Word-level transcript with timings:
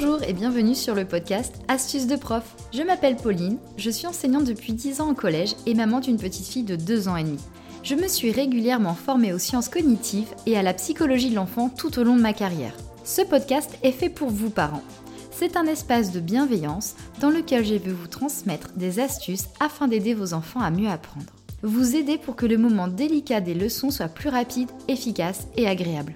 Bonjour 0.00 0.22
et 0.22 0.32
bienvenue 0.32 0.76
sur 0.76 0.94
le 0.94 1.04
podcast 1.04 1.56
Astuces 1.66 2.06
de 2.06 2.14
prof. 2.14 2.54
Je 2.72 2.84
m'appelle 2.84 3.16
Pauline, 3.16 3.58
je 3.76 3.90
suis 3.90 4.06
enseignante 4.06 4.44
depuis 4.44 4.72
10 4.72 5.00
ans 5.00 5.10
au 5.10 5.14
collège 5.14 5.56
et 5.66 5.74
maman 5.74 5.98
d'une 5.98 6.18
petite 6.18 6.46
fille 6.46 6.62
de 6.62 6.76
2 6.76 7.08
ans 7.08 7.16
et 7.16 7.24
demi. 7.24 7.40
Je 7.82 7.96
me 7.96 8.06
suis 8.06 8.30
régulièrement 8.30 8.94
formée 8.94 9.32
aux 9.32 9.40
sciences 9.40 9.68
cognitives 9.68 10.32
et 10.46 10.56
à 10.56 10.62
la 10.62 10.72
psychologie 10.72 11.30
de 11.30 11.34
l'enfant 11.34 11.68
tout 11.68 11.98
au 11.98 12.04
long 12.04 12.14
de 12.14 12.20
ma 12.20 12.32
carrière. 12.32 12.74
Ce 13.02 13.22
podcast 13.22 13.76
est 13.82 13.90
fait 13.90 14.08
pour 14.08 14.30
vous 14.30 14.50
parents. 14.50 14.84
C'est 15.32 15.56
un 15.56 15.66
espace 15.66 16.12
de 16.12 16.20
bienveillance 16.20 16.94
dans 17.20 17.30
lequel 17.30 17.66
je 17.66 17.74
veux 17.74 17.92
vous 17.92 18.06
transmettre 18.06 18.70
des 18.76 19.00
astuces 19.00 19.48
afin 19.58 19.88
d'aider 19.88 20.14
vos 20.14 20.32
enfants 20.32 20.60
à 20.60 20.70
mieux 20.70 20.88
apprendre. 20.88 21.32
Vous 21.64 21.96
aider 21.96 22.18
pour 22.18 22.36
que 22.36 22.46
le 22.46 22.56
moment 22.56 22.86
délicat 22.86 23.40
des 23.40 23.54
leçons 23.54 23.90
soit 23.90 24.06
plus 24.06 24.28
rapide, 24.28 24.70
efficace 24.86 25.48
et 25.56 25.66
agréable. 25.66 26.14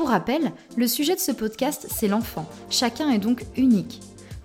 Pour 0.00 0.08
rappel, 0.08 0.52
le 0.78 0.88
sujet 0.88 1.14
de 1.14 1.20
ce 1.20 1.30
podcast, 1.30 1.86
c'est 1.90 2.08
l'enfant. 2.08 2.48
Chacun 2.70 3.10
est 3.10 3.18
donc 3.18 3.44
unique. 3.58 4.00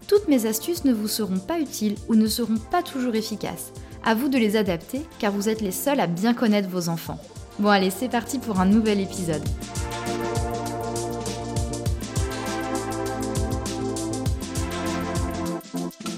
Toutes 0.06 0.28
mes 0.28 0.48
astuces 0.48 0.84
ne 0.84 0.92
vous 0.92 1.08
seront 1.08 1.40
pas 1.40 1.62
utiles 1.62 1.96
ou 2.10 2.16
ne 2.16 2.28
seront 2.28 2.58
pas 2.58 2.84
toujours 2.84 3.16
efficaces. 3.16 3.72
À 4.04 4.16
vous 4.16 4.28
de 4.28 4.38
les 4.38 4.58
adapter 4.58 5.00
car 5.18 5.32
vous 5.32 5.48
êtes 5.48 5.62
les 5.62 5.72
seuls 5.72 6.02
à 6.02 6.08
bien 6.08 6.34
connaître 6.34 6.68
vos 6.68 6.90
enfants. 6.90 7.22
Bon 7.60 7.70
allez, 7.70 7.90
c'est 7.90 8.10
parti 8.10 8.38
pour 8.38 8.60
un 8.60 8.66
nouvel 8.66 9.00
épisode. 9.00 9.48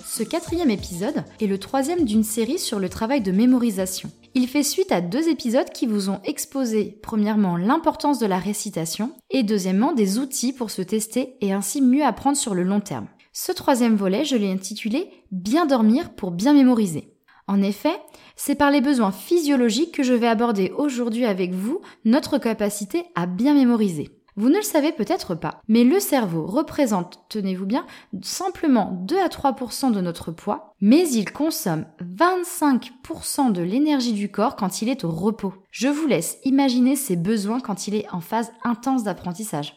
Ce 0.03 0.23
quatrième 0.23 0.71
épisode 0.71 1.23
est 1.39 1.45
le 1.45 1.59
troisième 1.59 2.05
d'une 2.05 2.23
série 2.23 2.57
sur 2.57 2.79
le 2.79 2.89
travail 2.89 3.21
de 3.21 3.31
mémorisation. 3.31 4.09
Il 4.39 4.47
fait 4.47 4.61
suite 4.61 4.91
à 4.91 5.01
deux 5.01 5.29
épisodes 5.29 5.71
qui 5.71 5.87
vous 5.87 6.11
ont 6.11 6.19
exposé, 6.23 6.99
premièrement, 7.01 7.57
l'importance 7.57 8.19
de 8.19 8.27
la 8.27 8.37
récitation 8.37 9.11
et 9.31 9.41
deuxièmement, 9.41 9.93
des 9.93 10.19
outils 10.19 10.53
pour 10.53 10.69
se 10.69 10.83
tester 10.83 11.37
et 11.41 11.53
ainsi 11.53 11.81
mieux 11.81 12.03
apprendre 12.03 12.37
sur 12.37 12.53
le 12.53 12.61
long 12.61 12.79
terme. 12.79 13.07
Ce 13.33 13.51
troisième 13.51 13.95
volet, 13.95 14.25
je 14.25 14.35
l'ai 14.35 14.51
intitulé 14.51 15.09
Bien 15.31 15.65
dormir 15.65 16.13
pour 16.13 16.29
bien 16.29 16.53
mémoriser. 16.53 17.15
En 17.47 17.63
effet, 17.63 17.99
c'est 18.35 18.53
par 18.53 18.69
les 18.69 18.79
besoins 18.79 19.11
physiologiques 19.11 19.95
que 19.95 20.03
je 20.03 20.13
vais 20.13 20.27
aborder 20.27 20.71
aujourd'hui 20.77 21.25
avec 21.25 21.51
vous 21.51 21.81
notre 22.05 22.37
capacité 22.37 23.05
à 23.15 23.25
bien 23.25 23.55
mémoriser. 23.55 24.16
Vous 24.39 24.49
ne 24.49 24.57
le 24.57 24.61
savez 24.61 24.91
peut-être 24.91 25.33
pas, 25.33 25.61
mais 25.67 25.83
le 25.83 25.99
cerveau 25.99 26.45
représente, 26.45 27.21
tenez-vous 27.27 27.65
bien, 27.65 27.87
simplement 28.21 28.95
2 29.01 29.17
à 29.17 29.29
3% 29.29 29.91
de 29.91 29.99
notre 29.99 30.31
poids, 30.31 30.75
mais 30.79 31.09
il 31.09 31.31
consomme 31.31 31.85
25% 32.03 33.51
de 33.51 33.63
l'énergie 33.63 34.13
du 34.13 34.29
corps 34.29 34.55
quand 34.55 34.83
il 34.83 34.89
est 34.89 35.03
au 35.03 35.09
repos. 35.09 35.55
Je 35.71 35.87
vous 35.87 36.05
laisse 36.05 36.37
imaginer 36.43 36.95
ses 36.95 37.15
besoins 37.15 37.59
quand 37.59 37.87
il 37.87 37.95
est 37.95 38.05
en 38.13 38.21
phase 38.21 38.51
intense 38.63 39.03
d'apprentissage. 39.03 39.75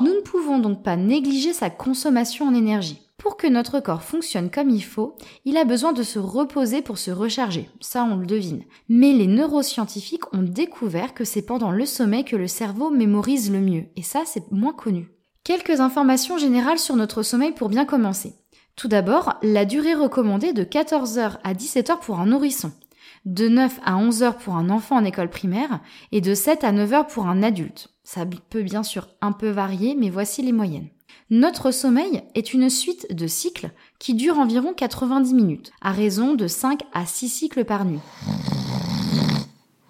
Nous 0.00 0.14
ne 0.14 0.20
pouvons 0.20 0.60
donc 0.60 0.84
pas 0.84 0.94
négliger 0.94 1.52
sa 1.52 1.68
consommation 1.68 2.46
en 2.46 2.54
énergie. 2.54 3.07
Pour 3.18 3.36
que 3.36 3.48
notre 3.48 3.80
corps 3.80 4.04
fonctionne 4.04 4.48
comme 4.48 4.70
il 4.70 4.84
faut, 4.84 5.16
il 5.44 5.56
a 5.56 5.64
besoin 5.64 5.92
de 5.92 6.04
se 6.04 6.20
reposer 6.20 6.82
pour 6.82 6.98
se 6.98 7.10
recharger, 7.10 7.68
ça 7.80 8.04
on 8.04 8.16
le 8.16 8.26
devine. 8.26 8.62
Mais 8.88 9.12
les 9.12 9.26
neuroscientifiques 9.26 10.32
ont 10.32 10.42
découvert 10.42 11.14
que 11.14 11.24
c'est 11.24 11.42
pendant 11.42 11.72
le 11.72 11.84
sommeil 11.84 12.24
que 12.24 12.36
le 12.36 12.46
cerveau 12.46 12.90
mémorise 12.90 13.50
le 13.50 13.60
mieux, 13.60 13.86
et 13.96 14.02
ça 14.02 14.22
c'est 14.24 14.52
moins 14.52 14.72
connu. 14.72 15.08
Quelques 15.42 15.80
informations 15.80 16.38
générales 16.38 16.78
sur 16.78 16.94
notre 16.94 17.24
sommeil 17.24 17.50
pour 17.50 17.68
bien 17.68 17.84
commencer. 17.84 18.34
Tout 18.76 18.86
d'abord, 18.86 19.34
la 19.42 19.64
durée 19.64 19.94
recommandée 19.94 20.52
de 20.52 20.62
14h 20.62 21.38
à 21.42 21.54
17h 21.54 21.98
pour 21.98 22.20
un 22.20 22.26
nourrisson, 22.26 22.70
de 23.24 23.48
9 23.48 23.80
à 23.84 23.96
11h 23.96 24.36
pour 24.36 24.54
un 24.54 24.70
enfant 24.70 24.96
en 24.96 25.04
école 25.04 25.30
primaire 25.30 25.80
et 26.12 26.20
de 26.20 26.34
7 26.34 26.62
à 26.62 26.72
9h 26.72 27.08
pour 27.08 27.26
un 27.26 27.42
adulte. 27.42 27.88
Ça 28.04 28.24
peut 28.50 28.62
bien 28.62 28.84
sûr 28.84 29.08
un 29.20 29.32
peu 29.32 29.48
varier, 29.48 29.96
mais 29.96 30.08
voici 30.08 30.42
les 30.42 30.52
moyennes. 30.52 30.90
Notre 31.30 31.72
sommeil 31.72 32.22
est 32.34 32.54
une 32.54 32.70
suite 32.70 33.14
de 33.14 33.26
cycles 33.26 33.70
qui 33.98 34.14
durent 34.14 34.38
environ 34.38 34.72
90 34.72 35.34
minutes, 35.34 35.72
à 35.82 35.92
raison 35.92 36.32
de 36.32 36.46
5 36.46 36.80
à 36.94 37.04
6 37.04 37.28
cycles 37.28 37.66
par 37.66 37.84
nuit. 37.84 38.00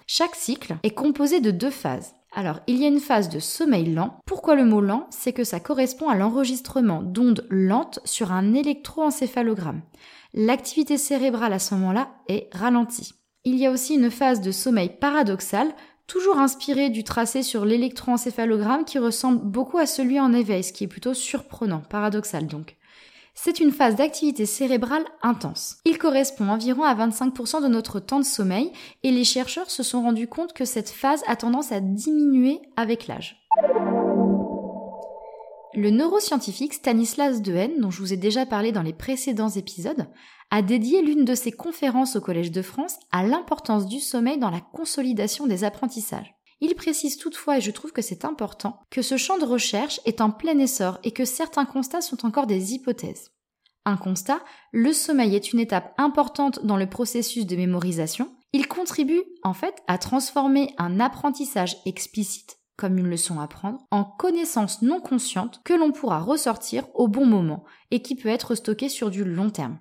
Chaque 0.08 0.34
cycle 0.34 0.78
est 0.82 0.90
composé 0.90 1.38
de 1.38 1.52
deux 1.52 1.70
phases. 1.70 2.14
Alors, 2.34 2.58
il 2.66 2.78
y 2.78 2.84
a 2.84 2.88
une 2.88 2.98
phase 2.98 3.28
de 3.28 3.38
sommeil 3.38 3.94
lent. 3.94 4.18
Pourquoi 4.26 4.56
le 4.56 4.64
mot 4.64 4.80
lent? 4.80 5.06
C'est 5.10 5.32
que 5.32 5.44
ça 5.44 5.60
correspond 5.60 6.08
à 6.08 6.16
l'enregistrement 6.16 7.04
d'ondes 7.04 7.46
lentes 7.50 8.00
sur 8.04 8.32
un 8.32 8.52
électroencéphalogramme. 8.52 9.82
L'activité 10.34 10.98
cérébrale 10.98 11.52
à 11.52 11.60
ce 11.60 11.76
moment-là 11.76 12.08
est 12.26 12.48
ralentie. 12.52 13.14
Il 13.44 13.54
y 13.54 13.66
a 13.66 13.70
aussi 13.70 13.94
une 13.94 14.10
phase 14.10 14.40
de 14.40 14.50
sommeil 14.50 14.90
paradoxal 15.00 15.68
toujours 16.08 16.38
inspiré 16.38 16.90
du 16.90 17.04
tracé 17.04 17.44
sur 17.44 17.64
l'électroencéphalogramme 17.64 18.84
qui 18.84 18.98
ressemble 18.98 19.38
beaucoup 19.44 19.78
à 19.78 19.86
celui 19.86 20.18
en 20.18 20.32
éveil, 20.32 20.64
ce 20.64 20.72
qui 20.72 20.84
est 20.84 20.88
plutôt 20.88 21.14
surprenant, 21.14 21.82
paradoxal 21.88 22.48
donc. 22.48 22.76
C'est 23.40 23.60
une 23.60 23.70
phase 23.70 23.94
d'activité 23.94 24.46
cérébrale 24.46 25.04
intense. 25.22 25.76
Il 25.84 25.96
correspond 25.96 26.48
environ 26.48 26.82
à 26.82 26.94
25% 26.96 27.62
de 27.62 27.68
notre 27.68 28.00
temps 28.00 28.18
de 28.18 28.24
sommeil 28.24 28.72
et 29.04 29.12
les 29.12 29.22
chercheurs 29.22 29.70
se 29.70 29.84
sont 29.84 30.02
rendus 30.02 30.26
compte 30.26 30.54
que 30.54 30.64
cette 30.64 30.90
phase 30.90 31.22
a 31.28 31.36
tendance 31.36 31.70
à 31.70 31.78
diminuer 31.78 32.58
avec 32.76 33.06
l'âge. 33.06 33.36
Le 35.74 35.90
neuroscientifique 35.90 36.72
Stanislas 36.72 37.42
Dehaene, 37.42 37.80
dont 37.80 37.90
je 37.90 38.00
vous 38.00 38.14
ai 38.14 38.16
déjà 38.16 38.46
parlé 38.46 38.72
dans 38.72 38.82
les 38.82 38.94
précédents 38.94 39.50
épisodes, 39.50 40.08
a 40.50 40.62
dédié 40.62 41.02
l'une 41.02 41.26
de 41.26 41.34
ses 41.34 41.52
conférences 41.52 42.16
au 42.16 42.22
Collège 42.22 42.50
de 42.50 42.62
France 42.62 42.96
à 43.12 43.22
l'importance 43.22 43.86
du 43.86 44.00
sommeil 44.00 44.38
dans 44.38 44.50
la 44.50 44.62
consolidation 44.62 45.46
des 45.46 45.64
apprentissages. 45.64 46.34
Il 46.60 46.74
précise 46.74 47.18
toutefois, 47.18 47.58
et 47.58 47.60
je 47.60 47.70
trouve 47.70 47.92
que 47.92 48.02
c'est 48.02 48.24
important, 48.24 48.80
que 48.90 49.02
ce 49.02 49.16
champ 49.16 49.38
de 49.38 49.44
recherche 49.44 50.00
est 50.06 50.22
en 50.22 50.30
plein 50.30 50.58
essor 50.58 50.98
et 51.04 51.12
que 51.12 51.24
certains 51.24 51.66
constats 51.66 52.00
sont 52.00 52.24
encore 52.26 52.46
des 52.46 52.74
hypothèses. 52.74 53.30
Un 53.84 53.96
constat, 53.96 54.40
le 54.72 54.92
sommeil 54.92 55.36
est 55.36 55.52
une 55.52 55.60
étape 55.60 55.94
importante 55.98 56.64
dans 56.64 56.76
le 56.76 56.88
processus 56.88 57.46
de 57.46 57.56
mémorisation. 57.56 58.34
Il 58.52 58.66
contribue 58.66 59.22
en 59.42 59.54
fait 59.54 59.82
à 59.86 59.98
transformer 59.98 60.74
un 60.78 60.98
apprentissage 60.98 61.76
explicite, 61.86 62.57
comme 62.78 62.96
une 62.96 63.10
leçon 63.10 63.38
à 63.40 63.44
apprendre, 63.44 63.80
en 63.90 64.04
connaissance 64.04 64.80
non 64.80 65.00
consciente 65.00 65.60
que 65.64 65.74
l'on 65.74 65.92
pourra 65.92 66.20
ressortir 66.20 66.84
au 66.94 67.08
bon 67.08 67.26
moment 67.26 67.64
et 67.90 68.00
qui 68.00 68.14
peut 68.14 68.28
être 68.28 68.54
stockée 68.54 68.88
sur 68.88 69.10
du 69.10 69.24
long 69.24 69.50
terme. 69.50 69.78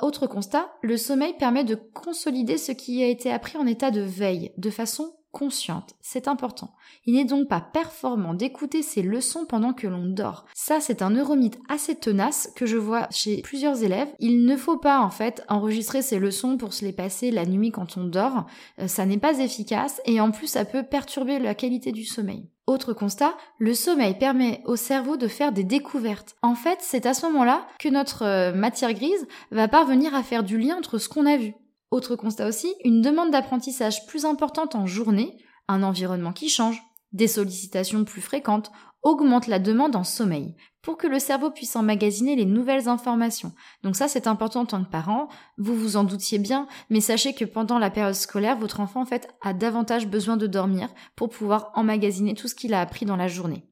Autre 0.00 0.26
constat, 0.26 0.72
le 0.82 0.96
sommeil 0.96 1.34
permet 1.38 1.64
de 1.64 1.74
consolider 1.74 2.56
ce 2.56 2.72
qui 2.72 3.02
a 3.02 3.08
été 3.08 3.30
appris 3.30 3.58
en 3.58 3.66
état 3.66 3.90
de 3.90 4.00
veille, 4.00 4.52
de 4.56 4.70
façon 4.70 5.12
consciente. 5.32 5.94
C'est 6.00 6.28
important. 6.28 6.74
Il 7.06 7.14
n'est 7.14 7.24
donc 7.24 7.48
pas 7.48 7.60
performant 7.60 8.34
d'écouter 8.34 8.82
ces 8.82 9.02
leçons 9.02 9.44
pendant 9.46 9.72
que 9.72 9.86
l'on 9.86 10.06
dort. 10.06 10.46
Ça, 10.54 10.80
c'est 10.80 11.02
un 11.02 11.10
neuromythe 11.10 11.58
assez 11.68 11.94
tenace 11.94 12.50
que 12.56 12.66
je 12.66 12.76
vois 12.76 13.08
chez 13.10 13.42
plusieurs 13.42 13.82
élèves. 13.82 14.08
Il 14.18 14.44
ne 14.44 14.56
faut 14.56 14.78
pas, 14.78 15.00
en 15.00 15.10
fait, 15.10 15.44
enregistrer 15.48 16.02
ces 16.02 16.18
leçons 16.18 16.56
pour 16.56 16.72
se 16.72 16.84
les 16.84 16.92
passer 16.92 17.30
la 17.30 17.46
nuit 17.46 17.70
quand 17.70 17.96
on 17.96 18.04
dort. 18.04 18.46
Euh, 18.80 18.88
ça 18.88 19.06
n'est 19.06 19.18
pas 19.18 19.38
efficace 19.38 20.00
et 20.06 20.20
en 20.20 20.30
plus, 20.30 20.46
ça 20.46 20.64
peut 20.64 20.82
perturber 20.82 21.38
la 21.38 21.54
qualité 21.54 21.92
du 21.92 22.04
sommeil. 22.04 22.48
Autre 22.66 22.92
constat, 22.92 23.34
le 23.58 23.72
sommeil 23.72 24.18
permet 24.18 24.60
au 24.66 24.76
cerveau 24.76 25.16
de 25.16 25.26
faire 25.26 25.52
des 25.52 25.64
découvertes. 25.64 26.36
En 26.42 26.54
fait, 26.54 26.78
c'est 26.82 27.06
à 27.06 27.14
ce 27.14 27.24
moment-là 27.26 27.66
que 27.78 27.88
notre 27.88 28.24
euh, 28.26 28.52
matière 28.52 28.92
grise 28.92 29.26
va 29.50 29.68
parvenir 29.68 30.14
à 30.14 30.22
faire 30.22 30.42
du 30.42 30.58
lien 30.58 30.76
entre 30.76 30.98
ce 30.98 31.08
qu'on 31.08 31.24
a 31.24 31.38
vu. 31.38 31.54
Autre 31.90 32.16
constat 32.16 32.46
aussi, 32.46 32.74
une 32.84 33.00
demande 33.00 33.30
d'apprentissage 33.30 34.06
plus 34.06 34.24
importante 34.24 34.74
en 34.74 34.86
journée, 34.86 35.38
un 35.68 35.82
environnement 35.82 36.32
qui 36.32 36.48
change, 36.48 36.82
des 37.12 37.28
sollicitations 37.28 38.04
plus 38.04 38.20
fréquentes, 38.20 38.70
augmente 39.02 39.46
la 39.46 39.58
demande 39.58 39.96
en 39.96 40.04
sommeil 40.04 40.54
pour 40.82 40.96
que 40.96 41.06
le 41.06 41.18
cerveau 41.18 41.50
puisse 41.50 41.76
emmagasiner 41.76 42.36
les 42.36 42.46
nouvelles 42.46 42.88
informations. 42.88 43.52
Donc 43.82 43.96
ça, 43.96 44.08
c'est 44.08 44.26
important 44.26 44.60
en 44.60 44.66
tant 44.66 44.82
que 44.82 44.90
parent. 44.90 45.28
Vous 45.56 45.74
vous 45.74 45.96
en 45.96 46.04
doutiez 46.04 46.38
bien, 46.38 46.66
mais 46.88 47.00
sachez 47.00 47.34
que 47.34 47.44
pendant 47.44 47.78
la 47.78 47.90
période 47.90 48.14
scolaire, 48.14 48.56
votre 48.56 48.80
enfant, 48.80 49.02
en 49.02 49.06
fait, 49.06 49.28
a 49.42 49.52
davantage 49.52 50.06
besoin 50.06 50.36
de 50.36 50.46
dormir 50.46 50.88
pour 51.16 51.28
pouvoir 51.28 51.72
emmagasiner 51.74 52.34
tout 52.34 52.48
ce 52.48 52.54
qu'il 52.54 52.74
a 52.74 52.80
appris 52.80 53.06
dans 53.06 53.16
la 53.16 53.28
journée. 53.28 53.64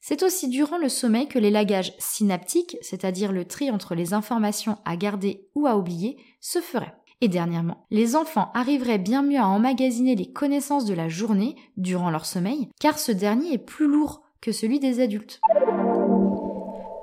C'est 0.00 0.22
aussi 0.22 0.48
durant 0.48 0.78
le 0.78 0.88
sommeil 0.88 1.28
que 1.28 1.38
l'élagage 1.38 1.92
synaptique, 1.98 2.76
c'est-à-dire 2.80 3.32
le 3.32 3.44
tri 3.44 3.70
entre 3.70 3.94
les 3.94 4.14
informations 4.14 4.78
à 4.84 4.96
garder 4.96 5.48
ou 5.54 5.66
à 5.66 5.76
oublier, 5.76 6.16
se 6.40 6.60
ferait. 6.60 6.94
Et 7.24 7.28
dernièrement, 7.28 7.86
les 7.92 8.16
enfants 8.16 8.50
arriveraient 8.52 8.98
bien 8.98 9.22
mieux 9.22 9.38
à 9.38 9.46
emmagasiner 9.46 10.16
les 10.16 10.32
connaissances 10.32 10.86
de 10.86 10.92
la 10.92 11.08
journée 11.08 11.54
durant 11.76 12.10
leur 12.10 12.26
sommeil, 12.26 12.68
car 12.80 12.98
ce 12.98 13.12
dernier 13.12 13.52
est 13.52 13.58
plus 13.58 13.86
lourd 13.86 14.22
que 14.40 14.50
celui 14.50 14.80
des 14.80 15.00
adultes. 15.00 15.40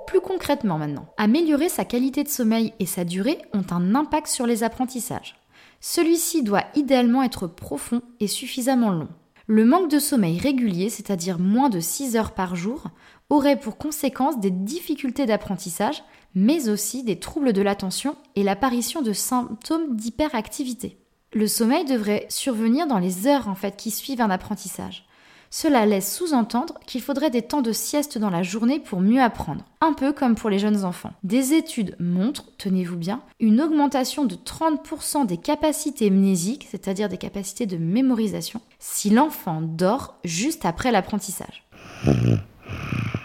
Plus 0.06 0.20
concrètement 0.20 0.76
maintenant, 0.76 1.06
améliorer 1.16 1.70
sa 1.70 1.86
qualité 1.86 2.22
de 2.22 2.28
sommeil 2.28 2.74
et 2.80 2.84
sa 2.84 3.04
durée 3.04 3.38
ont 3.54 3.64
un 3.70 3.94
impact 3.94 4.26
sur 4.26 4.46
les 4.46 4.62
apprentissages. 4.62 5.36
Celui-ci 5.80 6.42
doit 6.42 6.64
idéalement 6.74 7.22
être 7.22 7.46
profond 7.46 8.02
et 8.20 8.26
suffisamment 8.26 8.90
long. 8.90 9.08
Le 9.46 9.64
manque 9.64 9.90
de 9.90 9.98
sommeil 9.98 10.38
régulier, 10.38 10.90
c'est-à-dire 10.90 11.38
moins 11.38 11.70
de 11.70 11.80
6 11.80 12.16
heures 12.16 12.34
par 12.34 12.56
jour, 12.56 12.84
aurait 13.30 13.58
pour 13.58 13.78
conséquence 13.78 14.38
des 14.40 14.50
difficultés 14.50 15.24
d'apprentissage, 15.24 16.02
mais 16.34 16.68
aussi 16.68 17.02
des 17.02 17.18
troubles 17.18 17.52
de 17.52 17.62
l'attention 17.62 18.16
et 18.36 18.42
l'apparition 18.42 19.02
de 19.02 19.12
symptômes 19.12 19.96
d'hyperactivité. 19.96 20.98
Le 21.32 21.46
sommeil 21.46 21.84
devrait 21.84 22.26
survenir 22.28 22.86
dans 22.86 22.98
les 22.98 23.26
heures 23.26 23.48
en 23.48 23.54
fait 23.54 23.76
qui 23.76 23.90
suivent 23.90 24.20
un 24.20 24.30
apprentissage. 24.30 25.06
Cela 25.52 25.84
laisse 25.84 26.16
sous-entendre 26.16 26.74
qu'il 26.86 27.02
faudrait 27.02 27.30
des 27.30 27.42
temps 27.42 27.60
de 27.60 27.72
sieste 27.72 28.18
dans 28.18 28.30
la 28.30 28.44
journée 28.44 28.78
pour 28.78 29.00
mieux 29.00 29.20
apprendre, 29.20 29.64
un 29.80 29.92
peu 29.92 30.12
comme 30.12 30.36
pour 30.36 30.48
les 30.48 30.60
jeunes 30.60 30.84
enfants. 30.84 31.12
Des 31.24 31.54
études 31.54 31.96
montrent, 31.98 32.52
tenez-vous 32.56 32.96
bien, 32.96 33.22
une 33.40 33.60
augmentation 33.60 34.24
de 34.24 34.36
30% 34.36 35.26
des 35.26 35.38
capacités 35.38 36.10
mnésiques, 36.10 36.68
c'est-à-dire 36.70 37.08
des 37.08 37.18
capacités 37.18 37.66
de 37.66 37.78
mémorisation, 37.78 38.60
si 38.78 39.10
l'enfant 39.10 39.60
dort 39.60 40.20
juste 40.24 40.64
après 40.64 40.92
l'apprentissage. 40.92 41.64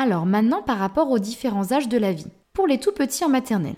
Alors 0.00 0.26
maintenant 0.26 0.62
par 0.62 0.78
rapport 0.78 1.10
aux 1.10 1.18
différents 1.18 1.72
âges 1.72 1.88
de 1.88 1.98
la 1.98 2.12
vie. 2.12 2.28
Pour 2.52 2.68
les 2.68 2.78
tout 2.78 2.92
petits 2.92 3.24
en 3.24 3.28
maternelle 3.28 3.74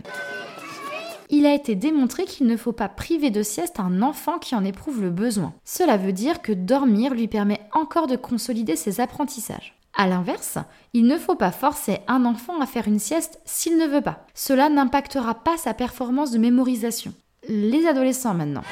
il 1.32 1.46
a 1.46 1.54
été 1.54 1.76
démontré 1.76 2.24
qu'il 2.24 2.48
ne 2.48 2.56
faut 2.56 2.72
pas 2.72 2.88
priver 2.88 3.30
de 3.30 3.44
sieste 3.44 3.78
un 3.78 4.02
enfant 4.02 4.40
qui 4.40 4.56
en 4.56 4.64
éprouve 4.64 5.00
le 5.00 5.10
besoin. 5.10 5.54
Cela 5.64 5.96
veut 5.96 6.12
dire 6.12 6.42
que 6.42 6.50
dormir 6.50 7.14
lui 7.14 7.28
permet 7.28 7.60
encore 7.72 8.08
de 8.08 8.16
consolider 8.16 8.74
ses 8.74 9.00
apprentissages. 9.00 9.78
A 9.96 10.08
l'inverse, 10.08 10.58
il 10.92 11.06
ne 11.06 11.16
faut 11.16 11.36
pas 11.36 11.52
forcer 11.52 12.00
un 12.08 12.24
enfant 12.24 12.60
à 12.60 12.66
faire 12.66 12.88
une 12.88 12.98
sieste 12.98 13.40
s'il 13.44 13.78
ne 13.78 13.86
veut 13.86 14.00
pas. 14.00 14.26
Cela 14.34 14.68
n'impactera 14.68 15.34
pas 15.34 15.56
sa 15.56 15.72
performance 15.72 16.32
de 16.32 16.38
mémorisation. 16.38 17.14
Les 17.48 17.86
adolescents 17.86 18.34
maintenant. 18.34 18.64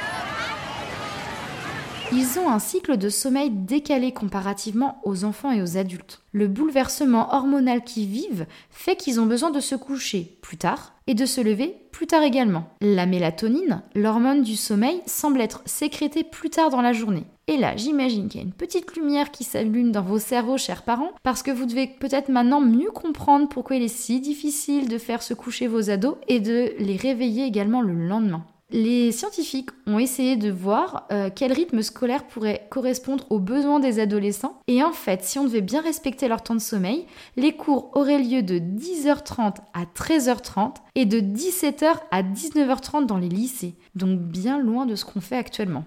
Ils 2.10 2.38
ont 2.38 2.48
un 2.48 2.58
cycle 2.58 2.96
de 2.96 3.10
sommeil 3.10 3.50
décalé 3.50 4.12
comparativement 4.12 4.98
aux 5.04 5.24
enfants 5.24 5.52
et 5.52 5.60
aux 5.60 5.76
adultes. 5.76 6.22
Le 6.32 6.48
bouleversement 6.48 7.34
hormonal 7.34 7.84
qu'ils 7.84 8.08
vivent 8.08 8.46
fait 8.70 8.96
qu'ils 8.96 9.20
ont 9.20 9.26
besoin 9.26 9.50
de 9.50 9.60
se 9.60 9.74
coucher 9.74 10.38
plus 10.40 10.56
tard 10.56 10.94
et 11.06 11.12
de 11.12 11.26
se 11.26 11.42
lever 11.42 11.76
plus 11.92 12.06
tard 12.06 12.22
également. 12.22 12.70
La 12.80 13.04
mélatonine, 13.04 13.82
l'hormone 13.94 14.42
du 14.42 14.56
sommeil, 14.56 15.02
semble 15.04 15.42
être 15.42 15.60
sécrétée 15.66 16.24
plus 16.24 16.48
tard 16.48 16.70
dans 16.70 16.80
la 16.80 16.94
journée. 16.94 17.24
Et 17.46 17.58
là, 17.58 17.76
j'imagine 17.76 18.28
qu'il 18.28 18.40
y 18.40 18.44
a 18.44 18.46
une 18.46 18.54
petite 18.54 18.96
lumière 18.96 19.30
qui 19.30 19.44
s'allume 19.44 19.92
dans 19.92 20.02
vos 20.02 20.18
cerveaux, 20.18 20.56
chers 20.56 20.84
parents, 20.84 21.12
parce 21.22 21.42
que 21.42 21.50
vous 21.50 21.66
devez 21.66 21.88
peut-être 21.88 22.30
maintenant 22.30 22.62
mieux 22.62 22.90
comprendre 22.90 23.48
pourquoi 23.48 23.76
il 23.76 23.82
est 23.82 23.88
si 23.88 24.20
difficile 24.20 24.88
de 24.88 24.96
faire 24.96 25.22
se 25.22 25.34
coucher 25.34 25.66
vos 25.66 25.90
ados 25.90 26.16
et 26.26 26.40
de 26.40 26.72
les 26.78 26.96
réveiller 26.96 27.44
également 27.44 27.82
le 27.82 27.92
lendemain. 27.92 28.44
Les 28.70 29.12
scientifiques 29.12 29.70
ont 29.86 29.98
essayé 29.98 30.36
de 30.36 30.50
voir 30.50 31.06
euh, 31.10 31.30
quel 31.34 31.54
rythme 31.54 31.80
scolaire 31.80 32.26
pourrait 32.26 32.66
correspondre 32.70 33.24
aux 33.30 33.38
besoins 33.38 33.80
des 33.80 33.98
adolescents. 33.98 34.60
Et 34.66 34.82
en 34.82 34.92
fait, 34.92 35.24
si 35.24 35.38
on 35.38 35.44
devait 35.44 35.62
bien 35.62 35.80
respecter 35.80 36.28
leur 36.28 36.42
temps 36.42 36.54
de 36.54 36.60
sommeil, 36.60 37.06
les 37.36 37.56
cours 37.56 37.90
auraient 37.94 38.18
lieu 38.18 38.42
de 38.42 38.58
10h30 38.58 39.54
à 39.72 39.84
13h30 39.86 40.74
et 40.96 41.06
de 41.06 41.18
17h 41.18 41.94
à 42.10 42.22
19h30 42.22 43.06
dans 43.06 43.16
les 43.16 43.30
lycées. 43.30 43.74
Donc 43.94 44.20
bien 44.20 44.58
loin 44.58 44.84
de 44.84 44.96
ce 44.96 45.06
qu'on 45.06 45.22
fait 45.22 45.38
actuellement. 45.38 45.86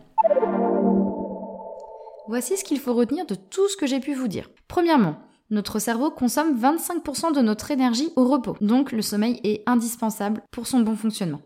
Voici 2.27 2.57
ce 2.57 2.63
qu'il 2.63 2.79
faut 2.79 2.95
retenir 2.95 3.27
de 3.27 3.35
tout 3.35 3.69
ce 3.69 3.77
que 3.77 3.85
j'ai 3.85 3.99
pu 3.99 4.15
vous 4.15 4.27
dire. 4.27 4.49
Premièrement, 4.67 5.17
notre 5.51 5.77
cerveau 5.77 6.09
consomme 6.09 6.59
25% 6.59 7.35
de 7.35 7.41
notre 7.41 7.69
énergie 7.69 8.09
au 8.15 8.25
repos, 8.25 8.55
donc 8.59 8.91
le 8.91 9.03
sommeil 9.03 9.39
est 9.43 9.61
indispensable 9.67 10.41
pour 10.49 10.65
son 10.65 10.79
bon 10.79 10.95
fonctionnement. 10.95 11.41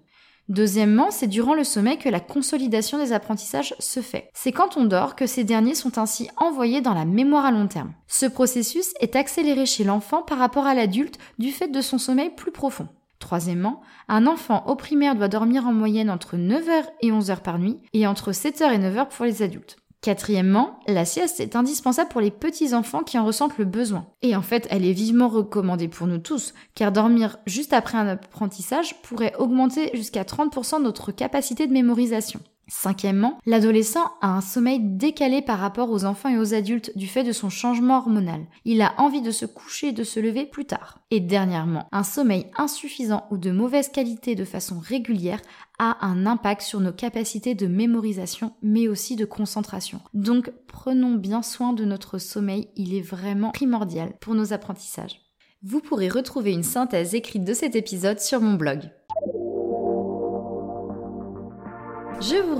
Deuxièmement, 0.48 1.10
c'est 1.10 1.28
durant 1.28 1.56
le 1.56 1.64
sommeil 1.64 1.98
que 1.98 2.10
la 2.10 2.20
consolidation 2.20 3.00
des 3.00 3.14
apprentissages 3.14 3.74
se 3.80 4.00
fait. 4.00 4.30
C'est 4.34 4.52
quand 4.52 4.78
on 4.78 4.86
dort 4.86 5.16
que 5.16 5.26
ces 5.26 5.44
derniers 5.44 5.74
sont 5.74 5.98
ainsi 5.98 6.30
envoyés 6.38 6.82
dans 6.82 6.94
la 6.94 7.06
mémoire 7.06 7.46
à 7.46 7.52
long 7.52 7.68
terme. 7.68 7.94
Ce 8.08 8.28
processus 8.28 8.94
est 9.00 9.16
accéléré 9.16 9.66
chez 9.66 9.84
l'enfant 9.84 10.22
par 10.22 10.38
rapport 10.38 10.68
à 10.68 10.76
l'adulte 10.76 11.18
du 11.40 11.52
fait 11.52 11.70
de 11.70 11.82
son 11.82 11.98
sommeil 11.98 12.30
plus 12.30 12.52
profond. 12.52 12.88
Troisièmement, 13.18 13.82
un 14.08 14.28
enfant 14.28 14.66
au 14.68 14.76
primaire 14.76 15.16
doit 15.16 15.30
dormir 15.30 15.66
en 15.66 15.74
moyenne 15.74 16.12
entre 16.12 16.38
9h 16.38 16.84
et 17.02 17.12
11h 17.12 17.42
par 17.42 17.58
nuit 17.58 17.80
et 17.94 18.06
entre 18.06 18.32
7h 18.32 18.72
et 18.72 18.78
9h 18.78 19.08
pour 19.08 19.26
les 19.26 19.42
adultes. 19.42 19.78
Quatrièmement, 20.06 20.80
la 20.86 21.04
sieste 21.04 21.40
est 21.40 21.56
indispensable 21.56 22.12
pour 22.12 22.22
les 22.22 22.30
petits-enfants 22.30 23.02
qui 23.02 23.18
en 23.18 23.26
ressentent 23.26 23.58
le 23.58 23.66
besoin. 23.66 24.06
Et 24.22 24.36
en 24.36 24.44
fait, 24.44 24.68
elle 24.70 24.86
est 24.86 24.94
vivement 24.94 25.30
recommandée 25.30 25.88
pour 25.88 26.06
nous 26.06 26.20
tous, 26.20 26.54
car 26.76 26.92
dormir 26.92 27.40
juste 27.48 27.74
après 27.74 27.98
un 27.98 28.10
apprentissage 28.10 29.02
pourrait 29.02 29.34
augmenter 29.40 29.90
jusqu'à 29.96 30.22
30% 30.22 30.84
notre 30.84 31.12
capacité 31.12 31.66
de 31.66 31.74
mémorisation. 31.74 32.40
Cinquièmement, 32.68 33.38
l'adolescent 33.46 34.12
a 34.22 34.30
un 34.30 34.42
sommeil 34.42 34.80
décalé 34.82 35.42
par 35.42 35.60
rapport 35.60 35.92
aux 35.92 36.06
enfants 36.06 36.30
et 36.30 36.38
aux 36.38 36.54
adultes 36.54 36.92
du 36.96 37.08
fait 37.08 37.24
de 37.24 37.32
son 37.32 37.50
changement 37.50 37.98
hormonal. 37.98 38.46
Il 38.66 38.82
a 38.82 38.94
envie 38.98 39.22
de 39.22 39.32
se 39.32 39.46
coucher 39.46 39.90
et 39.90 39.94
de 39.94 40.04
se 40.04 40.20
lever 40.20 40.46
plus 40.46 40.66
tard. 40.66 41.00
Et 41.12 41.20
dernièrement, 41.20 41.88
un 41.92 42.04
sommeil 42.04 42.48
insuffisant 42.58 43.26
ou 43.30 43.38
de 43.38 43.52
mauvaise 43.52 43.90
qualité 43.90 44.36
de 44.36 44.46
façon 44.46 44.80
régulière 44.80 45.42
a 45.78 46.06
un 46.06 46.26
impact 46.26 46.62
sur 46.62 46.80
nos 46.80 46.94
capacités 46.94 47.54
de 47.54 47.68
mémorisation 47.68 48.54
mais 48.62 48.88
aussi 48.88 49.16
de 49.16 49.26
concentration. 49.26 50.02
Donc 50.14 50.52
prenons 50.68 51.16
bien 51.16 51.42
soin 51.42 51.74
de 51.74 51.86
notre 51.86 52.18
sommeil, 52.18 52.70
il 52.76 52.96
est 52.96 53.02
vraiment 53.02 53.52
primordial 53.52 54.14
pour 54.20 54.34
nos 54.34 54.54
apprentissages. 54.54 55.22
Vous 55.62 55.82
pourrez 55.82 56.10
retrouver 56.10 56.52
une 56.52 56.64
synthèse 56.64 57.16
écrite 57.16 57.44
de 57.44 57.54
cet 57.54 57.76
épisode 57.76 58.20
sur 58.20 58.42
mon 58.42 58.54
blog. 58.54 58.90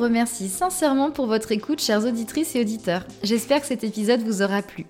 Remercie 0.06 0.50
sincèrement 0.50 1.10
pour 1.10 1.26
votre 1.26 1.52
écoute, 1.52 1.82
chères 1.82 2.06
auditrices 2.06 2.56
et 2.56 2.62
auditeurs. 2.62 3.06
J'espère 3.24 3.62
que 3.62 3.68
cet 3.68 3.84
épisode 3.84 4.22
vous 4.22 4.44
aura 4.44 4.62
plu. 4.62 4.86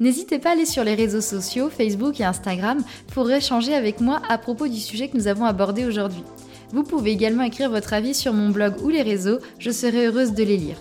N'hésitez 0.00 0.38
pas 0.38 0.50
à 0.50 0.52
aller 0.52 0.64
sur 0.64 0.84
les 0.84 0.94
réseaux 0.94 1.20
sociaux, 1.20 1.68
Facebook 1.68 2.18
et 2.18 2.24
Instagram, 2.24 2.82
pour 3.12 3.30
échanger 3.30 3.74
avec 3.74 4.00
moi 4.00 4.22
à 4.28 4.38
propos 4.38 4.66
du 4.66 4.80
sujet 4.80 5.08
que 5.08 5.16
nous 5.16 5.28
avons 5.28 5.44
abordé 5.44 5.84
aujourd'hui. 5.84 6.24
Vous 6.72 6.82
pouvez 6.82 7.12
également 7.12 7.42
écrire 7.42 7.70
votre 7.70 7.92
avis 7.92 8.14
sur 8.14 8.32
mon 8.32 8.48
blog 8.48 8.74
ou 8.82 8.88
les 8.88 9.02
réseaux, 9.02 9.38
je 9.58 9.70
serai 9.70 10.06
heureuse 10.06 10.32
de 10.32 10.42
les 10.42 10.56
lire. 10.56 10.78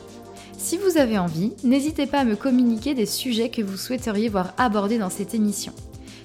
Si 0.58 0.78
vous 0.78 0.98
avez 0.98 1.20
envie, 1.20 1.52
n'hésitez 1.66 2.06
pas 2.06 2.20
à 2.20 2.26
me 2.26 2.38
communiquer 2.38 2.94
des 2.94 3.06
sujets 3.06 3.50
que 3.50 3.62
vous 3.62 3.78
souhaiteriez 3.78 4.30
voir 4.30 4.54
abordés 4.58 4.98
dans 4.98 5.10
cette 5.10 5.36
émission. 5.36 5.74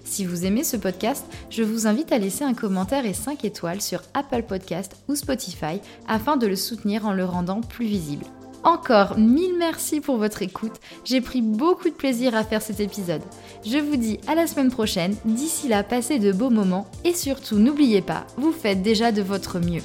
Si 0.08 0.24
vous 0.24 0.46
aimez 0.46 0.64
ce 0.64 0.78
podcast, 0.78 1.26
je 1.50 1.62
vous 1.62 1.86
invite 1.86 2.12
à 2.12 2.18
laisser 2.18 2.42
un 2.42 2.54
commentaire 2.54 3.04
et 3.04 3.12
5 3.12 3.44
étoiles 3.44 3.82
sur 3.82 4.00
Apple 4.14 4.42
Podcast 4.42 4.96
ou 5.06 5.14
Spotify 5.14 5.80
afin 6.08 6.38
de 6.38 6.46
le 6.46 6.56
soutenir 6.56 7.06
en 7.06 7.12
le 7.12 7.26
rendant 7.26 7.60
plus 7.60 7.84
visible. 7.84 8.24
Encore 8.64 9.18
mille 9.18 9.56
merci 9.58 10.00
pour 10.00 10.16
votre 10.16 10.40
écoute, 10.40 10.80
j'ai 11.04 11.20
pris 11.20 11.42
beaucoup 11.42 11.90
de 11.90 11.94
plaisir 11.94 12.34
à 12.34 12.42
faire 12.42 12.62
cet 12.62 12.80
épisode. 12.80 13.22
Je 13.66 13.78
vous 13.78 13.96
dis 13.96 14.18
à 14.26 14.34
la 14.34 14.46
semaine 14.46 14.70
prochaine, 14.70 15.14
d'ici 15.26 15.68
là 15.68 15.84
passez 15.84 16.18
de 16.18 16.32
beaux 16.32 16.50
moments 16.50 16.90
et 17.04 17.12
surtout 17.12 17.56
n'oubliez 17.56 18.00
pas, 18.00 18.26
vous 18.38 18.52
faites 18.52 18.82
déjà 18.82 19.12
de 19.12 19.22
votre 19.22 19.60
mieux. 19.60 19.82